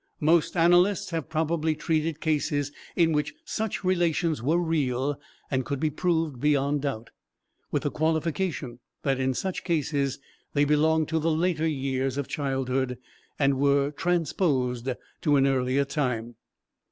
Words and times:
Most 0.19 0.57
analysts 0.57 1.11
have 1.11 1.29
probably 1.29 1.75
treated 1.75 2.21
cases 2.21 2.71
in 2.95 3.11
which 3.13 3.35
such 3.45 3.83
relations 3.83 4.41
were 4.41 4.57
real 4.57 5.21
and 5.51 5.63
could 5.63 5.79
be 5.79 5.91
proved 5.91 6.39
beyond 6.39 6.81
doubt, 6.81 7.11
with 7.71 7.83
the 7.83 7.91
qualification 7.91 8.79
that 9.03 9.19
in 9.19 9.35
such 9.35 9.63
cases 9.63 10.17
they 10.53 10.65
belong 10.65 11.05
to 11.05 11.19
the 11.19 11.29
later 11.29 11.67
years 11.67 12.17
of 12.17 12.27
childhood 12.27 12.97
and 13.37 13.59
were 13.59 13.91
transposed 13.91 14.89
to 15.21 15.35
an 15.35 15.45
earlier 15.45 15.85
time. 15.85 16.33